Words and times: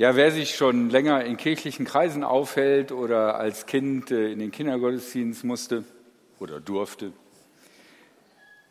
Ja, 0.00 0.14
wer 0.14 0.30
sich 0.30 0.54
schon 0.54 0.90
länger 0.90 1.24
in 1.24 1.36
kirchlichen 1.36 1.84
Kreisen 1.84 2.22
aufhält 2.22 2.92
oder 2.92 3.34
als 3.34 3.66
Kind 3.66 4.12
äh, 4.12 4.30
in 4.30 4.38
den 4.38 4.52
Kindergottesdienst 4.52 5.42
musste 5.42 5.82
oder 6.38 6.60
durfte, 6.60 7.12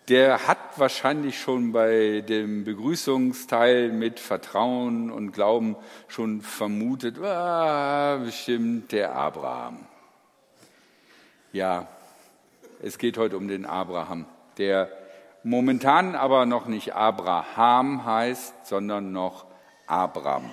der 0.08 0.48
hat 0.48 0.58
wahrscheinlich 0.78 1.38
schon 1.38 1.74
bei 1.74 2.22
dem 2.22 2.64
Begrüßungsteil 2.64 3.92
mit 3.92 4.22
Vertrauen 4.22 5.12
und 5.12 5.34
Glauben 5.34 5.76
schon 6.08 6.40
vermutet, 6.40 7.20
ah, 7.20 8.22
bestimmt 8.24 8.94
der 8.94 9.14
Abraham. 9.14 9.80
Ja, 11.52 11.90
es 12.82 12.98
geht 12.98 13.18
heute 13.18 13.36
um 13.36 13.50
den 13.50 13.66
Abraham, 13.66 14.28
der 14.58 14.90
momentan 15.44 16.16
aber 16.16 16.46
noch 16.46 16.68
nicht 16.68 16.96
Abraham 16.96 18.06
heißt, 18.06 18.66
sondern 18.66 19.12
noch 19.12 19.46
Abraham. 19.88 20.50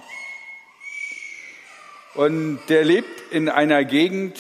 Und 2.14 2.60
der 2.68 2.84
lebt 2.84 3.32
in 3.32 3.48
einer 3.48 3.84
Gegend, 3.84 4.38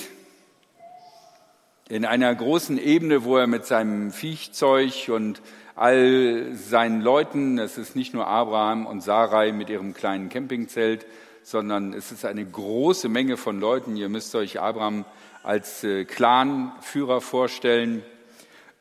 in 1.88 2.04
einer 2.04 2.32
großen 2.32 2.78
Ebene, 2.78 3.24
wo 3.24 3.36
er 3.36 3.48
mit 3.48 3.66
seinem 3.66 4.12
Viechzeug 4.12 5.08
und 5.08 5.42
all 5.74 6.52
seinen 6.54 7.00
Leuten, 7.00 7.58
es 7.58 7.76
ist 7.76 7.96
nicht 7.96 8.14
nur 8.14 8.28
Abraham 8.28 8.86
und 8.86 9.00
Sarai 9.00 9.50
mit 9.50 9.70
ihrem 9.70 9.92
kleinen 9.92 10.28
Campingzelt, 10.28 11.04
sondern 11.42 11.92
es 11.94 12.12
ist 12.12 12.24
eine 12.24 12.46
große 12.46 13.08
Menge 13.08 13.36
von 13.36 13.58
Leuten. 13.58 13.96
Ihr 13.96 14.08
müsst 14.08 14.36
euch 14.36 14.60
Abraham 14.60 15.04
als 15.42 15.82
äh, 15.82 16.04
Clanführer 16.04 17.20
vorstellen. 17.20 18.04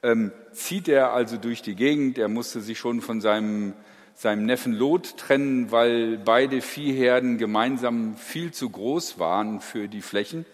Ähm, 0.03 0.31
zieht 0.51 0.87
er 0.87 1.13
also 1.13 1.37
durch 1.37 1.63
die 1.63 1.75
Gegend. 1.75 2.19
Er 2.19 2.27
musste 2.27 2.61
sich 2.61 2.77
schon 2.77 3.01
von 3.01 3.21
seinem 3.21 3.73
seinem 4.15 4.45
Neffen 4.45 4.73
Lot 4.73 5.17
trennen, 5.17 5.71
weil 5.71 6.17
beide 6.17 6.61
Viehherden 6.61 7.37
gemeinsam 7.37 8.15
viel 8.15 8.51
zu 8.51 8.69
groß 8.69 9.19
waren 9.19 9.59
für 9.59 9.87
die 9.87 10.01
Flächen. 10.01 10.45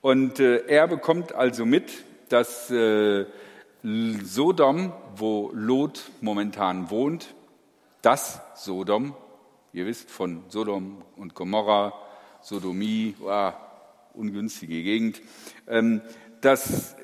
Und 0.00 0.40
äh, 0.40 0.64
er 0.66 0.88
bekommt 0.88 1.34
also 1.34 1.66
mit, 1.66 2.04
dass 2.30 2.70
äh, 2.70 3.26
Sodom, 3.82 4.92
wo 5.16 5.50
Lot 5.54 6.10
momentan 6.20 6.90
wohnt, 6.90 7.34
das 8.02 8.40
Sodom, 8.54 9.14
ihr 9.72 9.86
wisst 9.86 10.10
von 10.10 10.44
Sodom 10.48 11.02
und 11.16 11.34
Gomorra, 11.34 11.92
Sodomie, 12.42 13.14
oh, 13.22 13.52
ungünstige 14.14 14.82
Gegend, 14.82 15.20
ähm, 15.68 16.00
dass 16.40 16.96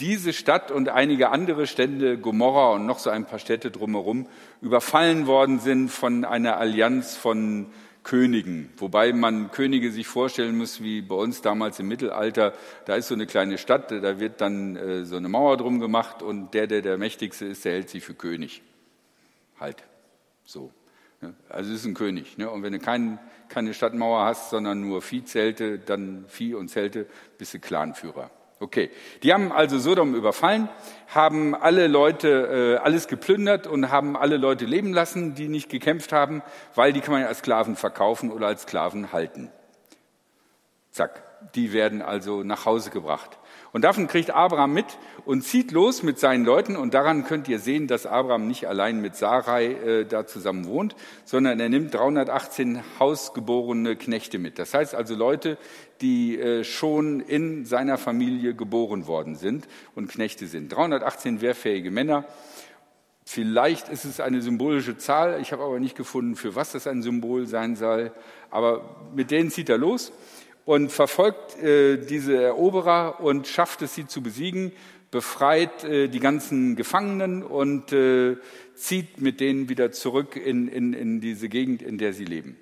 diese 0.00 0.32
Stadt 0.32 0.70
und 0.70 0.88
einige 0.88 1.30
andere 1.30 1.66
Städte, 1.66 2.18
Gomorra 2.18 2.72
und 2.72 2.86
noch 2.86 2.98
so 2.98 3.10
ein 3.10 3.26
paar 3.26 3.38
Städte 3.38 3.70
drumherum, 3.70 4.26
überfallen 4.60 5.26
worden 5.26 5.60
sind 5.60 5.88
von 5.88 6.24
einer 6.24 6.56
Allianz 6.56 7.16
von 7.16 7.66
Königen. 8.02 8.70
Wobei 8.76 9.12
man 9.12 9.50
Könige 9.50 9.90
sich 9.90 10.06
vorstellen 10.06 10.58
muss, 10.58 10.82
wie 10.82 11.00
bei 11.00 11.14
uns 11.14 11.40
damals 11.40 11.78
im 11.80 11.88
Mittelalter. 11.88 12.52
Da 12.84 12.96
ist 12.96 13.08
so 13.08 13.14
eine 13.14 13.26
kleine 13.26 13.56
Stadt, 13.56 13.90
da 13.90 14.20
wird 14.20 14.40
dann 14.40 14.76
äh, 14.76 15.04
so 15.04 15.16
eine 15.16 15.28
Mauer 15.28 15.56
drum 15.56 15.80
gemacht 15.80 16.22
und 16.22 16.52
der, 16.52 16.66
der 16.66 16.82
der 16.82 16.98
Mächtigste 16.98 17.46
ist, 17.46 17.64
der 17.64 17.72
hält 17.72 17.88
sich 17.88 18.04
für 18.04 18.14
König. 18.14 18.62
Halt. 19.58 19.82
So. 20.44 20.70
Also 21.48 21.72
es 21.72 21.80
ist 21.80 21.86
ein 21.86 21.94
König. 21.94 22.36
Ne? 22.36 22.50
Und 22.50 22.62
wenn 22.62 22.74
du 22.74 22.78
kein, 22.78 23.18
keine 23.48 23.72
Stadtmauer 23.72 24.26
hast, 24.26 24.50
sondern 24.50 24.82
nur 24.82 25.00
Viehzelte, 25.00 25.78
dann 25.78 26.26
Vieh 26.28 26.54
und 26.54 26.68
Zelte, 26.68 27.06
bist 27.38 27.54
du 27.54 27.58
Clanführer. 27.58 28.30
Okay, 28.60 28.90
die 29.22 29.32
haben 29.32 29.52
also 29.52 29.78
Sodom 29.78 30.14
überfallen, 30.14 30.68
haben 31.08 31.54
alle 31.54 31.88
Leute 31.88 32.78
äh, 32.78 32.82
alles 32.82 33.08
geplündert 33.08 33.66
und 33.66 33.90
haben 33.90 34.16
alle 34.16 34.36
Leute 34.36 34.64
leben 34.64 34.92
lassen, 34.92 35.34
die 35.34 35.48
nicht 35.48 35.68
gekämpft 35.68 36.12
haben, 36.12 36.42
weil 36.74 36.92
die 36.92 37.00
kann 37.00 37.12
man 37.12 37.22
ja 37.22 37.28
als 37.28 37.38
Sklaven 37.38 37.76
verkaufen 37.76 38.30
oder 38.30 38.46
als 38.46 38.62
Sklaven 38.62 39.12
halten. 39.12 39.50
Zack, 40.92 41.22
die 41.54 41.72
werden 41.72 42.00
also 42.00 42.44
nach 42.44 42.64
Hause 42.64 42.90
gebracht. 42.90 43.38
Und 43.74 43.82
davon 43.82 44.06
kriegt 44.06 44.30
Abraham 44.30 44.72
mit 44.72 44.86
und 45.24 45.42
zieht 45.42 45.72
los 45.72 46.04
mit 46.04 46.20
seinen 46.20 46.44
Leuten. 46.44 46.76
Und 46.76 46.94
daran 46.94 47.24
könnt 47.24 47.48
ihr 47.48 47.58
sehen, 47.58 47.88
dass 47.88 48.06
Abraham 48.06 48.46
nicht 48.46 48.68
allein 48.68 49.00
mit 49.00 49.16
Sarai 49.16 49.72
äh, 49.72 50.06
da 50.06 50.28
zusammen 50.28 50.68
wohnt, 50.68 50.94
sondern 51.24 51.58
er 51.58 51.68
nimmt 51.68 51.92
318 51.92 52.80
hausgeborene 53.00 53.96
Knechte 53.96 54.38
mit. 54.38 54.60
Das 54.60 54.74
heißt 54.74 54.94
also 54.94 55.16
Leute, 55.16 55.58
die 56.00 56.38
äh, 56.38 56.62
schon 56.62 57.18
in 57.18 57.64
seiner 57.64 57.98
Familie 57.98 58.54
geboren 58.54 59.08
worden 59.08 59.34
sind 59.34 59.66
und 59.96 60.08
Knechte 60.08 60.46
sind. 60.46 60.68
318 60.68 61.40
wehrfähige 61.40 61.90
Männer. 61.90 62.26
Vielleicht 63.24 63.88
ist 63.88 64.04
es 64.04 64.20
eine 64.20 64.40
symbolische 64.40 64.98
Zahl. 64.98 65.40
Ich 65.40 65.50
habe 65.50 65.64
aber 65.64 65.80
nicht 65.80 65.96
gefunden, 65.96 66.36
für 66.36 66.54
was 66.54 66.70
das 66.70 66.86
ein 66.86 67.02
Symbol 67.02 67.48
sein 67.48 67.74
soll. 67.74 68.12
Aber 68.52 69.08
mit 69.16 69.32
denen 69.32 69.50
zieht 69.50 69.68
er 69.68 69.78
los 69.78 70.12
und 70.64 70.90
verfolgt 70.90 71.62
äh, 71.62 71.98
diese 71.98 72.42
Eroberer 72.42 73.20
und 73.20 73.46
schafft 73.46 73.82
es, 73.82 73.94
sie 73.94 74.06
zu 74.06 74.22
besiegen, 74.22 74.72
befreit 75.10 75.84
äh, 75.84 76.08
die 76.08 76.20
ganzen 76.20 76.74
Gefangenen 76.74 77.42
und 77.42 77.92
äh, 77.92 78.36
zieht 78.74 79.20
mit 79.20 79.40
denen 79.40 79.68
wieder 79.68 79.92
zurück 79.92 80.36
in, 80.36 80.68
in, 80.68 80.92
in 80.92 81.20
diese 81.20 81.48
Gegend, 81.48 81.82
in 81.82 81.98
der 81.98 82.12
sie 82.12 82.24
leben. 82.24 82.56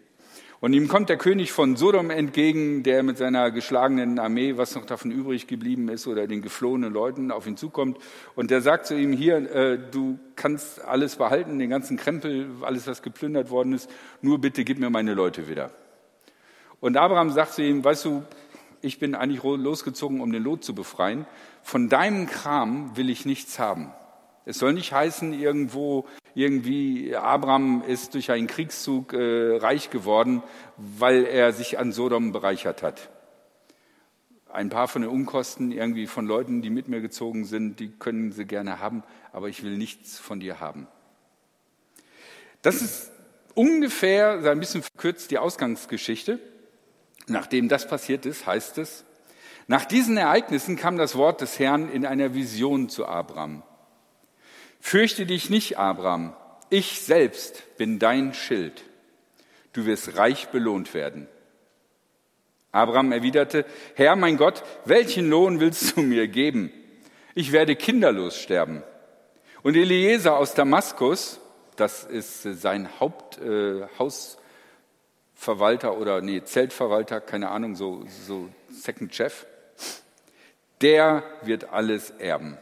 Und 0.62 0.74
ihm 0.74 0.86
kommt 0.86 1.08
der 1.08 1.16
König 1.16 1.50
von 1.50 1.74
Sodom 1.74 2.10
entgegen, 2.10 2.84
der 2.84 3.02
mit 3.02 3.18
seiner 3.18 3.50
geschlagenen 3.50 4.20
Armee, 4.20 4.56
was 4.58 4.76
noch 4.76 4.86
davon 4.86 5.10
übrig 5.10 5.48
geblieben 5.48 5.88
ist, 5.88 6.06
oder 6.06 6.28
den 6.28 6.40
geflohenen 6.40 6.92
Leuten 6.92 7.32
auf 7.32 7.48
ihn 7.48 7.56
zukommt. 7.56 7.98
Und 8.36 8.52
der 8.52 8.60
sagt 8.60 8.86
zu 8.86 8.94
ihm, 8.94 9.12
hier, 9.12 9.38
äh, 9.52 9.78
du 9.90 10.20
kannst 10.36 10.80
alles 10.84 11.16
behalten, 11.16 11.58
den 11.58 11.68
ganzen 11.68 11.96
Krempel, 11.96 12.48
alles, 12.60 12.86
was 12.86 13.02
geplündert 13.02 13.50
worden 13.50 13.72
ist, 13.72 13.90
nur 14.20 14.40
bitte 14.40 14.62
gib 14.62 14.78
mir 14.78 14.88
meine 14.88 15.14
Leute 15.14 15.48
wieder. 15.48 15.72
Und 16.82 16.96
Abraham 16.96 17.30
sagt 17.30 17.52
zu 17.54 17.62
ihm, 17.62 17.84
weißt 17.84 18.06
du, 18.06 18.24
ich 18.80 18.98
bin 18.98 19.14
eigentlich 19.14 19.44
losgezogen, 19.44 20.20
um 20.20 20.32
den 20.32 20.42
Lot 20.42 20.64
zu 20.64 20.74
befreien. 20.74 21.26
Von 21.62 21.88
deinem 21.88 22.26
Kram 22.26 22.96
will 22.96 23.08
ich 23.08 23.24
nichts 23.24 23.60
haben. 23.60 23.92
Es 24.46 24.58
soll 24.58 24.72
nicht 24.72 24.92
heißen, 24.92 25.32
irgendwo, 25.32 26.06
irgendwie, 26.34 27.14
Abraham 27.14 27.84
ist 27.86 28.14
durch 28.14 28.32
einen 28.32 28.48
Kriegszug 28.48 29.12
äh, 29.12 29.58
reich 29.58 29.90
geworden, 29.90 30.42
weil 30.76 31.24
er 31.24 31.52
sich 31.52 31.78
an 31.78 31.92
Sodom 31.92 32.32
bereichert 32.32 32.82
hat. 32.82 33.10
Ein 34.52 34.68
paar 34.68 34.88
von 34.88 35.02
den 35.02 35.10
Unkosten 35.12 35.70
irgendwie 35.70 36.08
von 36.08 36.26
Leuten, 36.26 36.62
die 36.62 36.70
mit 36.70 36.88
mir 36.88 37.00
gezogen 37.00 37.44
sind, 37.44 37.78
die 37.78 37.92
können 37.92 38.32
sie 38.32 38.44
gerne 38.44 38.80
haben, 38.80 39.04
aber 39.30 39.48
ich 39.48 39.62
will 39.62 39.76
nichts 39.78 40.18
von 40.18 40.40
dir 40.40 40.58
haben. 40.58 40.88
Das 42.60 42.82
ist 42.82 43.12
ungefähr, 43.54 44.42
ein 44.44 44.58
bisschen 44.58 44.82
verkürzt, 44.82 45.30
die 45.30 45.38
Ausgangsgeschichte. 45.38 46.40
Nachdem 47.26 47.68
das 47.68 47.86
passiert 47.86 48.26
ist, 48.26 48.46
heißt 48.46 48.78
es, 48.78 49.04
nach 49.68 49.84
diesen 49.84 50.16
Ereignissen 50.16 50.76
kam 50.76 50.96
das 50.96 51.16
Wort 51.16 51.40
des 51.40 51.58
Herrn 51.58 51.90
in 51.90 52.04
einer 52.04 52.34
Vision 52.34 52.88
zu 52.88 53.06
Abraham. 53.06 53.62
Fürchte 54.80 55.26
dich 55.26 55.48
nicht, 55.48 55.78
Abraham, 55.78 56.34
ich 56.68 57.00
selbst 57.02 57.76
bin 57.76 57.98
dein 57.98 58.34
Schild. 58.34 58.84
Du 59.72 59.86
wirst 59.86 60.16
reich 60.16 60.48
belohnt 60.48 60.94
werden. 60.94 61.28
Abraham 62.72 63.12
erwiderte, 63.12 63.64
Herr 63.94 64.16
mein 64.16 64.36
Gott, 64.36 64.64
welchen 64.84 65.28
Lohn 65.28 65.60
willst 65.60 65.96
du 65.96 66.00
mir 66.00 66.26
geben? 66.26 66.72
Ich 67.34 67.52
werde 67.52 67.76
kinderlos 67.76 68.36
sterben. 68.36 68.82
Und 69.62 69.76
Eliezer 69.76 70.36
aus 70.36 70.54
Damaskus, 70.54 71.38
das 71.76 72.04
ist 72.04 72.42
sein 72.42 72.88
Haupthaus, 72.98 74.34
äh, 74.34 74.41
Verwalter 75.42 75.98
oder 75.98 76.20
nee, 76.20 76.44
Zeltverwalter, 76.44 77.20
keine 77.20 77.50
Ahnung, 77.50 77.74
so, 77.74 78.04
so 78.06 78.48
Second 78.70 79.12
Chef, 79.12 79.44
der 80.80 81.24
wird 81.42 81.64
alles 81.70 82.10
erben. 82.10 82.58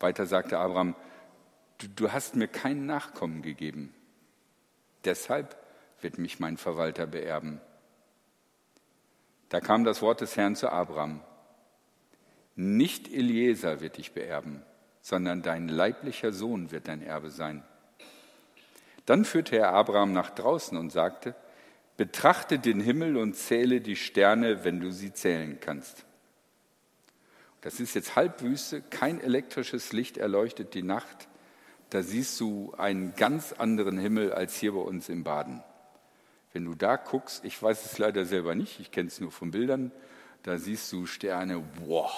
Weiter 0.00 0.26
sagte 0.26 0.58
Abraham, 0.58 0.96
du, 1.78 1.86
du 1.86 2.10
hast 2.10 2.34
mir 2.34 2.48
keinen 2.48 2.86
Nachkommen 2.86 3.42
gegeben. 3.42 3.94
Deshalb 5.04 5.56
wird 6.00 6.18
mich 6.18 6.40
mein 6.40 6.56
Verwalter 6.56 7.06
beerben. 7.06 7.60
Da 9.50 9.60
kam 9.60 9.84
das 9.84 10.02
Wort 10.02 10.20
des 10.20 10.36
Herrn 10.36 10.56
zu 10.56 10.68
Abraham. 10.68 11.22
Nicht 12.56 13.06
Eliezer 13.06 13.80
wird 13.80 13.98
dich 13.98 14.14
beerben, 14.14 14.64
sondern 15.00 15.42
dein 15.42 15.68
leiblicher 15.68 16.32
Sohn 16.32 16.72
wird 16.72 16.88
dein 16.88 17.02
Erbe 17.02 17.30
sein. 17.30 17.62
Dann 19.08 19.24
führte 19.24 19.56
er 19.56 19.72
Abraham 19.72 20.12
nach 20.12 20.28
draußen 20.28 20.76
und 20.76 20.90
sagte, 20.90 21.34
betrachte 21.96 22.58
den 22.58 22.78
Himmel 22.78 23.16
und 23.16 23.36
zähle 23.36 23.80
die 23.80 23.96
Sterne, 23.96 24.64
wenn 24.64 24.80
du 24.80 24.92
sie 24.92 25.14
zählen 25.14 25.58
kannst. 25.60 26.04
Das 27.62 27.80
ist 27.80 27.94
jetzt 27.94 28.16
Halbwüste, 28.16 28.82
kein 28.82 29.18
elektrisches 29.18 29.94
Licht 29.94 30.18
erleuchtet 30.18 30.74
die 30.74 30.82
Nacht. 30.82 31.26
Da 31.88 32.02
siehst 32.02 32.38
du 32.38 32.74
einen 32.76 33.14
ganz 33.14 33.54
anderen 33.54 33.96
Himmel 33.96 34.30
als 34.34 34.56
hier 34.56 34.72
bei 34.72 34.80
uns 34.80 35.08
im 35.08 35.24
Baden. 35.24 35.64
Wenn 36.52 36.66
du 36.66 36.74
da 36.74 36.96
guckst, 36.96 37.46
ich 37.46 37.62
weiß 37.62 37.86
es 37.86 37.96
leider 37.96 38.26
selber 38.26 38.54
nicht, 38.54 38.78
ich 38.78 38.90
kenne 38.90 39.08
es 39.08 39.20
nur 39.20 39.32
von 39.32 39.52
Bildern, 39.52 39.90
da 40.42 40.58
siehst 40.58 40.92
du 40.92 41.06
Sterne, 41.06 41.64
wow. 41.86 42.12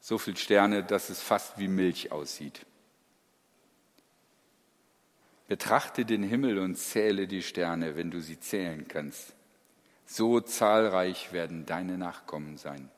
So 0.00 0.18
viele 0.18 0.36
Sterne, 0.36 0.84
dass 0.84 1.08
es 1.08 1.22
fast 1.22 1.58
wie 1.58 1.68
Milch 1.68 2.12
aussieht. 2.12 2.66
Betrachte 5.54 6.04
den 6.04 6.24
Himmel 6.24 6.58
und 6.58 6.74
zähle 6.74 7.28
die 7.28 7.40
Sterne, 7.40 7.94
wenn 7.94 8.10
du 8.10 8.20
sie 8.20 8.40
zählen 8.40 8.88
kannst. 8.88 9.36
So 10.04 10.40
zahlreich 10.40 11.32
werden 11.32 11.64
deine 11.64 11.96
Nachkommen 11.96 12.56
sein. 12.56 12.90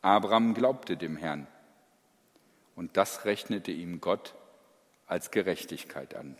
Abraham 0.00 0.54
glaubte 0.54 0.96
dem 0.96 1.16
Herrn 1.16 1.48
und 2.76 2.96
das 2.96 3.24
rechnete 3.24 3.72
ihm 3.72 4.00
Gott 4.00 4.36
als 5.08 5.32
Gerechtigkeit 5.32 6.14
an. 6.14 6.36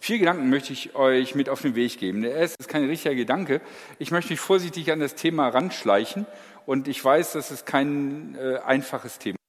Vier 0.00 0.18
Gedanken 0.18 0.50
möchte 0.50 0.72
ich 0.72 0.96
euch 0.96 1.36
mit 1.36 1.48
auf 1.48 1.62
den 1.62 1.76
Weg 1.76 1.96
geben. 1.96 2.22
Der 2.22 2.34
erste 2.34 2.56
ist 2.58 2.68
kein 2.68 2.86
richtiger 2.86 3.14
Gedanke. 3.14 3.60
Ich 4.00 4.10
möchte 4.10 4.32
mich 4.32 4.40
vorsichtig 4.40 4.90
an 4.90 4.98
das 4.98 5.14
Thema 5.14 5.46
ranschleichen 5.46 6.26
und 6.66 6.88
ich 6.88 7.04
weiß, 7.04 7.34
dass 7.34 7.52
es 7.52 7.64
kein 7.64 8.34
äh, 8.34 8.58
einfaches 8.64 9.20
Thema 9.20 9.34
ist. 9.34 9.40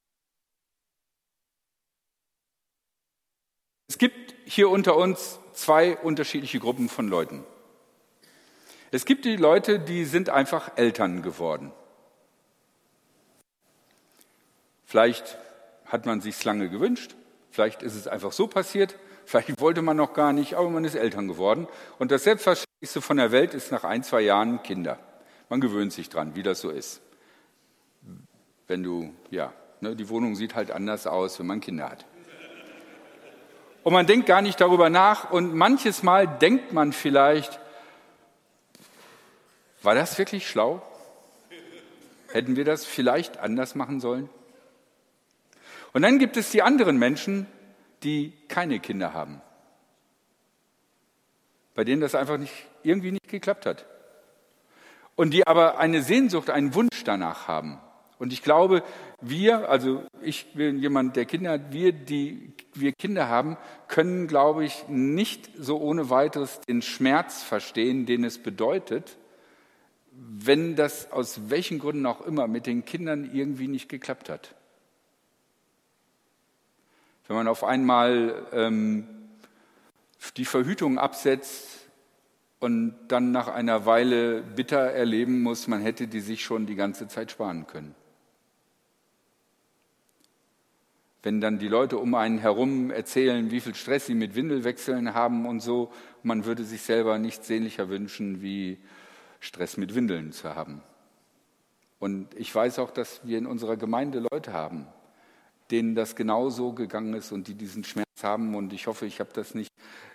Es 3.91 3.97
gibt 3.97 4.35
hier 4.53 4.69
unter 4.69 4.97
uns 4.97 5.39
zwei 5.53 5.95
unterschiedliche 5.95 6.59
Gruppen 6.59 6.89
von 6.89 7.07
Leuten. 7.07 7.45
Es 8.91 9.05
gibt 9.05 9.23
die 9.23 9.37
Leute, 9.37 9.79
die 9.79 10.03
sind 10.03 10.29
einfach 10.29 10.71
Eltern 10.75 11.21
geworden. 11.21 11.71
Vielleicht 14.85 15.37
hat 15.85 16.05
man 16.05 16.19
sich 16.19 16.43
lange 16.43 16.69
gewünscht, 16.69 17.15
vielleicht 17.49 17.81
ist 17.81 17.95
es 17.95 18.07
einfach 18.09 18.33
so 18.33 18.47
passiert, 18.47 18.97
vielleicht 19.23 19.61
wollte 19.61 19.81
man 19.81 19.95
noch 19.95 20.13
gar 20.13 20.33
nicht, 20.33 20.55
aber 20.55 20.69
man 20.69 20.83
ist 20.83 20.95
Eltern 20.95 21.29
geworden. 21.29 21.69
Und 21.97 22.11
das 22.11 22.25
Selbstverständlichste 22.25 22.99
von 22.99 23.15
der 23.15 23.31
Welt 23.31 23.53
ist 23.53 23.71
nach 23.71 23.85
ein, 23.85 24.03
zwei 24.03 24.19
Jahren 24.19 24.61
Kinder. 24.63 24.99
Man 25.47 25.61
gewöhnt 25.61 25.93
sich 25.93 26.09
dran, 26.09 26.35
wie 26.35 26.43
das 26.43 26.59
so 26.59 26.71
ist. 26.71 26.99
Wenn 28.67 28.83
du, 28.83 29.13
ja, 29.29 29.53
ne, 29.79 29.95
die 29.95 30.09
Wohnung 30.09 30.35
sieht 30.35 30.55
halt 30.55 30.71
anders 30.71 31.07
aus, 31.07 31.39
wenn 31.39 31.47
man 31.47 31.61
Kinder 31.61 31.89
hat. 31.89 32.05
Und 33.83 33.93
man 33.93 34.05
denkt 34.05 34.27
gar 34.27 34.41
nicht 34.41 34.61
darüber 34.61 34.89
nach 34.89 35.31
und 35.31 35.55
manches 35.55 36.03
Mal 36.03 36.27
denkt 36.27 36.71
man 36.71 36.93
vielleicht, 36.93 37.59
war 39.81 39.95
das 39.95 40.17
wirklich 40.17 40.47
schlau? 40.47 40.81
Hätten 42.31 42.55
wir 42.55 42.65
das 42.65 42.85
vielleicht 42.85 43.39
anders 43.39 43.73
machen 43.75 43.99
sollen? 43.99 44.29
Und 45.93 46.03
dann 46.03 46.19
gibt 46.19 46.37
es 46.37 46.51
die 46.51 46.61
anderen 46.61 46.97
Menschen, 46.97 47.47
die 48.03 48.33
keine 48.47 48.79
Kinder 48.79 49.13
haben, 49.13 49.41
bei 51.75 51.83
denen 51.83 52.01
das 52.01 52.15
einfach 52.15 52.37
nicht, 52.37 52.53
irgendwie 52.83 53.11
nicht 53.11 53.27
geklappt 53.27 53.65
hat. 53.65 53.85
Und 55.15 55.31
die 55.31 55.45
aber 55.45 55.77
eine 55.77 56.01
Sehnsucht, 56.01 56.49
einen 56.49 56.73
Wunsch 56.73 57.03
danach 57.03 57.47
haben. 57.47 57.79
Und 58.21 58.31
ich 58.31 58.43
glaube, 58.43 58.83
wir, 59.19 59.67
also 59.67 60.03
ich 60.21 60.53
bin 60.53 60.77
jemand, 60.77 61.15
der 61.15 61.25
Kinder 61.25 61.53
hat, 61.53 61.73
wir, 61.73 61.91
die 61.91 62.53
wir 62.75 62.93
Kinder 62.93 63.29
haben, 63.29 63.57
können, 63.87 64.27
glaube 64.27 64.63
ich, 64.63 64.87
nicht 64.87 65.49
so 65.57 65.81
ohne 65.81 66.11
weiteres 66.11 66.59
den 66.59 66.83
Schmerz 66.83 67.41
verstehen, 67.41 68.05
den 68.05 68.23
es 68.23 68.37
bedeutet, 68.37 69.17
wenn 70.11 70.75
das 70.75 71.11
aus 71.11 71.49
welchen 71.49 71.79
Gründen 71.79 72.05
auch 72.05 72.21
immer 72.21 72.47
mit 72.47 72.67
den 72.67 72.85
Kindern 72.85 73.27
irgendwie 73.33 73.67
nicht 73.67 73.89
geklappt 73.89 74.29
hat. 74.29 74.53
Wenn 77.27 77.37
man 77.37 77.47
auf 77.47 77.63
einmal 77.63 78.45
ähm, 78.53 79.07
die 80.37 80.45
Verhütung 80.45 80.99
absetzt 80.99 81.87
und 82.59 82.93
dann 83.07 83.31
nach 83.31 83.47
einer 83.47 83.87
Weile 83.87 84.43
bitter 84.43 84.91
erleben 84.91 85.41
muss, 85.41 85.67
man 85.67 85.81
hätte 85.81 86.07
die 86.07 86.19
sich 86.19 86.43
schon 86.43 86.67
die 86.67 86.75
ganze 86.75 87.07
Zeit 87.07 87.31
sparen 87.31 87.65
können. 87.65 87.95
Wenn 91.23 91.39
dann 91.39 91.59
die 91.59 91.67
Leute 91.67 91.97
um 91.97 92.15
einen 92.15 92.39
herum 92.39 92.89
erzählen, 92.89 93.51
wie 93.51 93.59
viel 93.59 93.75
Stress 93.75 94.07
sie 94.07 94.15
mit 94.15 94.35
Windelwechseln 94.35 95.13
haben 95.13 95.45
und 95.45 95.59
so, 95.59 95.91
man 96.23 96.45
würde 96.45 96.63
sich 96.63 96.81
selber 96.81 97.19
nichts 97.19 97.47
sehnlicher 97.47 97.89
wünschen, 97.89 98.41
wie 98.41 98.79
Stress 99.39 99.77
mit 99.77 99.93
Windeln 99.93 100.31
zu 100.31 100.55
haben. 100.55 100.81
Und 101.99 102.33
ich 102.35 102.53
weiß 102.53 102.79
auch, 102.79 102.89
dass 102.89 103.21
wir 103.23 103.37
in 103.37 103.45
unserer 103.45 103.77
Gemeinde 103.77 104.25
Leute 104.31 104.53
haben, 104.53 104.87
denen 105.69 105.93
das 105.93 106.15
genauso 106.15 106.73
gegangen 106.73 107.13
ist 107.13 107.31
und 107.31 107.47
die 107.47 107.53
diesen 107.53 107.83
Schmerz 107.83 108.07
haben. 108.23 108.55
Und 108.55 108.73
ich 108.73 108.87
hoffe, 108.87 109.05
ich 109.05 109.19
habe 109.19 109.29
das 109.33 109.53
nicht 109.53 109.71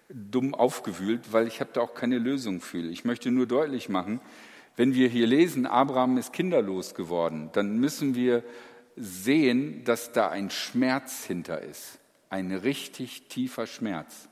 dumm 0.08 0.54
aufgewühlt, 0.54 1.32
weil 1.32 1.46
ich 1.46 1.60
habe 1.60 1.70
da 1.72 1.80
auch 1.80 1.94
keine 1.94 2.18
Lösung 2.18 2.60
für. 2.60 2.78
Ich 2.78 3.04
möchte 3.04 3.30
nur 3.30 3.46
deutlich 3.46 3.88
machen, 3.88 4.20
wenn 4.76 4.94
wir 4.94 5.08
hier 5.08 5.26
lesen, 5.26 5.66
Abraham 5.66 6.18
ist 6.18 6.32
kinderlos 6.32 6.94
geworden, 6.94 7.50
dann 7.52 7.78
müssen 7.78 8.14
wir 8.14 8.44
sehen, 8.96 9.84
dass 9.84 10.12
da 10.12 10.28
ein 10.28 10.50
Schmerz 10.50 11.24
hinter 11.24 11.60
ist, 11.60 11.98
ein 12.30 12.52
richtig 12.52 13.28
tiefer 13.28 13.66
Schmerz. 13.66 14.28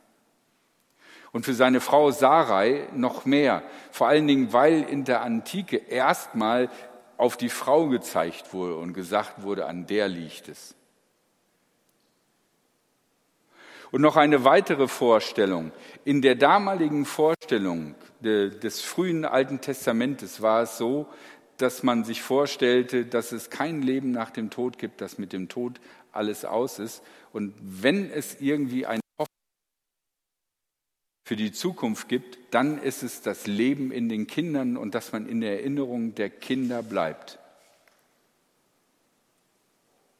Und 1.33 1.45
für 1.45 1.55
seine 1.55 1.81
Frau 1.81 2.11
Sarai 2.11 2.89
noch 2.95 3.25
mehr, 3.25 3.63
vor 3.91 4.09
allen 4.09 4.27
Dingen, 4.27 4.53
weil 4.53 4.83
in 4.83 5.05
der 5.05 5.23
Antike 5.23 5.77
erstmal 5.77 6.71
auf 7.17 7.37
die 7.37 7.49
Frau 7.49 7.89
gezeigt 7.89 8.53
wurde 8.53 8.77
und 8.77 8.93
gesagt 8.93 9.43
wurde, 9.43 9.67
an 9.67 9.87
der 9.87 10.09
liegt 10.09 10.49
es. 10.49 10.75
Und 13.91 14.01
noch 14.01 14.17
eine 14.17 14.45
weitere 14.45 14.89
Vorstellung. 14.89 15.71
In 16.05 16.21
der 16.21 16.35
damaligen 16.35 17.05
Vorstellung 17.05 17.95
des 18.21 18.81
frühen 18.81 19.25
Alten 19.25 19.61
Testamentes 19.61 20.43
war 20.43 20.63
es 20.63 20.79
so, 20.79 21.07
dass 21.59 21.83
man 21.83 22.05
sich 22.05 22.23
vorstellte, 22.23 23.05
dass 23.05 23.33
es 23.33 23.51
kein 23.51 23.83
Leben 23.83 24.11
nach 24.11 24.31
dem 24.31 24.51
Tod 24.51 24.79
gibt, 24.79 25.01
dass 25.01 25.19
mit 25.19 25.33
dem 25.33 25.49
Tod 25.49 25.81
alles 26.13 26.45
aus 26.45 26.79
ist. 26.79 27.03
Und 27.33 27.55
wenn 27.61 28.11
es 28.11 28.41
irgendwie 28.41 28.87
eine 28.87 29.01
Hoffnung 29.19 29.29
für 31.25 31.37
die 31.37 31.53
Zukunft 31.53 32.09
gibt, 32.09 32.39
dann 32.51 32.81
ist 32.81 33.03
es 33.03 33.23
das 33.23 33.47
Leben 33.47 33.91
in 33.91 34.09
den 34.09 34.27
Kindern 34.27 34.77
und 34.77 34.95
dass 34.95 35.13
man 35.13 35.27
in 35.27 35.41
der 35.41 35.61
Erinnerung 35.61 36.15
der 36.15 36.31
Kinder 36.31 36.83
bleibt. 36.83 37.39